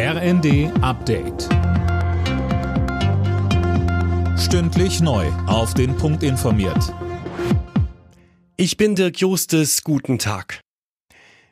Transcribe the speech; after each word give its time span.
RND 0.00 0.70
Update. 0.80 1.48
Stündlich 4.38 5.00
neu. 5.00 5.26
Auf 5.48 5.74
den 5.74 5.96
Punkt 5.96 6.22
informiert. 6.22 6.94
Ich 8.56 8.76
bin 8.76 8.94
Dirk 8.94 9.18
Justes. 9.18 9.82
Guten 9.82 10.20
Tag. 10.20 10.60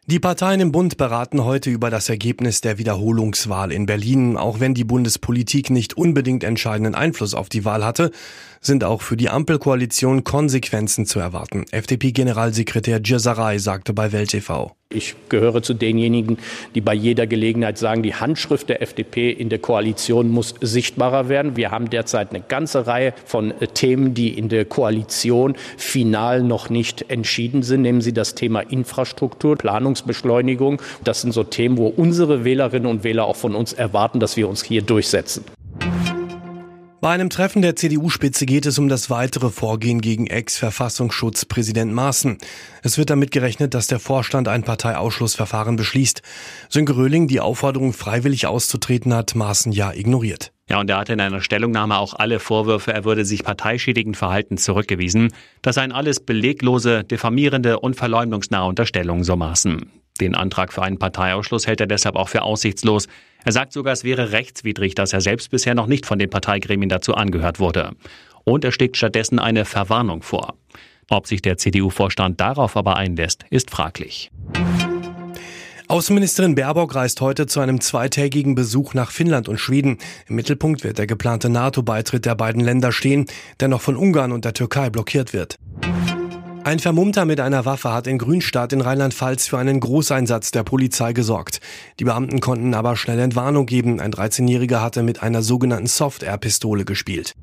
Die 0.06 0.20
Parteien 0.20 0.60
im 0.60 0.70
Bund 0.70 0.96
beraten 0.96 1.42
heute 1.42 1.70
über 1.70 1.90
das 1.90 2.08
Ergebnis 2.08 2.60
der 2.60 2.78
Wiederholungswahl 2.78 3.72
in 3.72 3.84
Berlin. 3.84 4.36
Auch 4.36 4.60
wenn 4.60 4.74
die 4.74 4.84
Bundespolitik 4.84 5.70
nicht 5.70 5.96
unbedingt 5.96 6.44
entscheidenden 6.44 6.94
Einfluss 6.94 7.34
auf 7.34 7.48
die 7.48 7.64
Wahl 7.64 7.84
hatte, 7.84 8.12
sind 8.60 8.84
auch 8.84 9.02
für 9.02 9.16
die 9.16 9.28
Ampelkoalition 9.28 10.22
Konsequenzen 10.22 11.04
zu 11.04 11.18
erwarten. 11.18 11.64
FDP-Generalsekretär 11.72 13.00
Djesaray 13.00 13.58
sagte 13.58 13.92
bei 13.92 14.12
Welt 14.12 14.30
TV. 14.30 14.75
Ich 14.94 15.16
gehöre 15.28 15.62
zu 15.62 15.74
denjenigen, 15.74 16.38
die 16.76 16.80
bei 16.80 16.94
jeder 16.94 17.26
Gelegenheit 17.26 17.76
sagen, 17.76 18.04
die 18.04 18.14
Handschrift 18.14 18.68
der 18.68 18.82
FDP 18.82 19.32
in 19.32 19.48
der 19.48 19.58
Koalition 19.58 20.28
muss 20.28 20.54
sichtbarer 20.60 21.28
werden. 21.28 21.56
Wir 21.56 21.72
haben 21.72 21.90
derzeit 21.90 22.30
eine 22.30 22.40
ganze 22.40 22.86
Reihe 22.86 23.12
von 23.24 23.50
äh, 23.60 23.66
Themen, 23.66 24.14
die 24.14 24.38
in 24.38 24.48
der 24.48 24.64
Koalition 24.64 25.56
final 25.76 26.40
noch 26.44 26.70
nicht 26.70 27.10
entschieden 27.10 27.64
sind. 27.64 27.82
Nehmen 27.82 28.00
Sie 28.00 28.12
das 28.12 28.36
Thema 28.36 28.60
Infrastruktur, 28.60 29.56
Planungsbeschleunigung. 29.56 30.80
Das 31.02 31.20
sind 31.20 31.32
so 31.32 31.42
Themen, 31.42 31.78
wo 31.78 31.88
unsere 31.88 32.44
Wählerinnen 32.44 32.86
und 32.86 33.02
Wähler 33.02 33.24
auch 33.24 33.34
von 33.34 33.56
uns 33.56 33.72
erwarten, 33.72 34.20
dass 34.20 34.36
wir 34.36 34.48
uns 34.48 34.62
hier 34.62 34.82
durchsetzen. 34.82 35.44
Bei 37.06 37.12
einem 37.12 37.30
Treffen 37.30 37.62
der 37.62 37.76
CDU-Spitze 37.76 38.46
geht 38.46 38.66
es 38.66 38.80
um 38.80 38.88
das 38.88 39.10
weitere 39.10 39.50
Vorgehen 39.50 40.00
gegen 40.00 40.26
Ex-Verfassungsschutzpräsident 40.26 41.92
Maaßen. 41.92 42.38
Es 42.82 42.98
wird 42.98 43.10
damit 43.10 43.30
gerechnet, 43.30 43.74
dass 43.74 43.86
der 43.86 44.00
Vorstand 44.00 44.48
ein 44.48 44.64
Parteiausschlussverfahren 44.64 45.76
beschließt. 45.76 46.22
Sönke 46.68 46.96
Röhling 46.96 47.28
die 47.28 47.38
Aufforderung, 47.38 47.92
freiwillig 47.92 48.48
auszutreten, 48.48 49.14
hat 49.14 49.36
Maaßen 49.36 49.70
ja 49.70 49.92
ignoriert. 49.92 50.50
Ja, 50.68 50.80
und 50.80 50.90
er 50.90 50.98
hatte 50.98 51.12
in 51.12 51.20
einer 51.20 51.42
Stellungnahme 51.42 51.96
auch 51.96 52.14
alle 52.14 52.40
Vorwürfe, 52.40 52.92
er 52.92 53.04
würde 53.04 53.24
sich 53.24 53.44
parteischädigend 53.44 54.16
verhalten, 54.16 54.58
zurückgewiesen. 54.58 55.32
Das 55.62 55.76
seien 55.76 55.92
alles 55.92 56.18
beleglose, 56.18 57.04
diffamierende 57.04 57.78
und 57.78 57.94
verleumdungsnahe 57.94 58.66
Unterstellungen, 58.66 59.22
so 59.22 59.36
Maaßen. 59.36 59.92
Den 60.20 60.34
Antrag 60.34 60.72
für 60.72 60.82
einen 60.82 60.98
Parteiausschluss 60.98 61.66
hält 61.66 61.80
er 61.80 61.86
deshalb 61.86 62.16
auch 62.16 62.30
für 62.30 62.42
aussichtslos. 62.42 63.06
Er 63.46 63.52
sagt 63.52 63.72
sogar, 63.72 63.92
es 63.92 64.02
wäre 64.02 64.32
rechtswidrig, 64.32 64.96
dass 64.96 65.12
er 65.12 65.20
selbst 65.20 65.52
bisher 65.52 65.76
noch 65.76 65.86
nicht 65.86 66.04
von 66.04 66.18
den 66.18 66.28
Parteigremien 66.28 66.88
dazu 66.88 67.14
angehört 67.14 67.60
wurde. 67.60 67.92
Und 68.42 68.64
er 68.64 68.72
schlägt 68.72 68.96
stattdessen 68.96 69.38
eine 69.38 69.64
Verwarnung 69.64 70.22
vor. 70.22 70.54
Ob 71.08 71.28
sich 71.28 71.42
der 71.42 71.56
CDU-Vorstand 71.56 72.40
darauf 72.40 72.76
aber 72.76 72.96
einlässt, 72.96 73.44
ist 73.50 73.70
fraglich. 73.70 74.32
Außenministerin 75.86 76.56
Baerbock 76.56 76.96
reist 76.96 77.20
heute 77.20 77.46
zu 77.46 77.60
einem 77.60 77.80
zweitägigen 77.80 78.56
Besuch 78.56 78.94
nach 78.94 79.12
Finnland 79.12 79.48
und 79.48 79.58
Schweden. 79.58 79.98
Im 80.28 80.34
Mittelpunkt 80.34 80.82
wird 80.82 80.98
der 80.98 81.06
geplante 81.06 81.48
NATO-Beitritt 81.48 82.26
der 82.26 82.34
beiden 82.34 82.60
Länder 82.60 82.90
stehen, 82.90 83.26
der 83.60 83.68
noch 83.68 83.80
von 83.80 83.94
Ungarn 83.94 84.32
und 84.32 84.44
der 84.44 84.54
Türkei 84.54 84.90
blockiert 84.90 85.32
wird. 85.32 85.54
Ein 86.66 86.80
Vermummter 86.80 87.26
mit 87.26 87.38
einer 87.38 87.64
Waffe 87.64 87.92
hat 87.92 88.08
in 88.08 88.18
Grünstadt 88.18 88.72
in 88.72 88.80
Rheinland-Pfalz 88.80 89.46
für 89.46 89.56
einen 89.56 89.78
Großeinsatz 89.78 90.50
der 90.50 90.64
Polizei 90.64 91.12
gesorgt. 91.12 91.60
Die 92.00 92.04
Beamten 92.04 92.40
konnten 92.40 92.74
aber 92.74 92.96
schnell 92.96 93.20
Entwarnung 93.20 93.66
geben. 93.66 94.00
Ein 94.00 94.10
13-Jähriger 94.10 94.80
hatte 94.80 95.04
mit 95.04 95.22
einer 95.22 95.44
sogenannten 95.44 95.86
Soft-Air-Pistole 95.86 96.84
gespielt. 96.84 97.34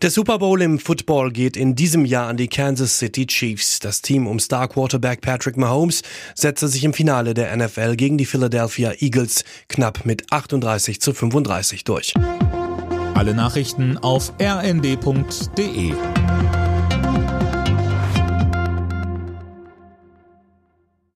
Der 0.00 0.12
Super 0.12 0.38
Bowl 0.38 0.62
im 0.62 0.78
Football 0.78 1.32
geht 1.32 1.56
in 1.56 1.74
diesem 1.74 2.04
Jahr 2.04 2.28
an 2.28 2.36
die 2.36 2.46
Kansas 2.46 2.98
City 2.98 3.26
Chiefs. 3.26 3.80
Das 3.80 4.00
Team 4.00 4.28
um 4.28 4.38
Star 4.38 4.68
Quarterback 4.68 5.20
Patrick 5.20 5.56
Mahomes 5.56 6.02
setzte 6.36 6.68
sich 6.68 6.84
im 6.84 6.94
Finale 6.94 7.34
der 7.34 7.56
NFL 7.56 7.96
gegen 7.96 8.16
die 8.16 8.26
Philadelphia 8.26 8.92
Eagles 9.00 9.42
knapp 9.66 10.06
mit 10.06 10.32
38 10.32 11.00
zu 11.00 11.12
35 11.12 11.82
durch. 11.82 12.14
Alle 13.14 13.34
Nachrichten 13.34 13.98
auf 13.98 14.32
rnd.de 14.40 15.94